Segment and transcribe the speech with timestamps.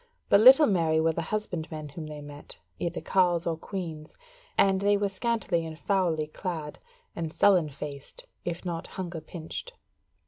[0.29, 4.15] But little merry were the husbandmen whom they met, either carles or queans,
[4.57, 6.79] and they were scantily and foully clad,
[7.15, 9.73] and sullen faced, if not hunger pinched.